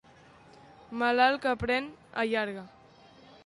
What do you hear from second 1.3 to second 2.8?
que pren, allarga.